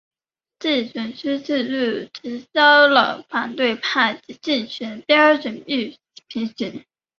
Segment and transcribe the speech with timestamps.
[0.57, 6.83] 集选区制度提高了反对派之竞选标准予以批评。